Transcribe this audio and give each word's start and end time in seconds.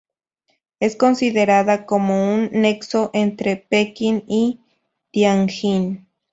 Es 0.79 0.95
considerada 0.95 1.85
como 1.85 2.33
un 2.33 2.49
nexo 2.53 3.11
entre 3.13 3.55
Pekín 3.55 4.23
y 4.27 4.59
Tianjin. 5.11 6.07